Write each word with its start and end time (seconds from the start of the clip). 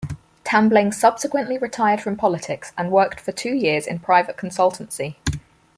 Tambling 0.43 0.91
subsequently 0.91 1.59
retired 1.59 2.01
from 2.01 2.15
politics 2.15 2.71
and 2.75 2.89
worked 2.89 3.19
for 3.19 3.31
two 3.31 3.53
years 3.53 3.85
in 3.85 3.99
private 3.99 4.35
consultancy. 4.35 5.17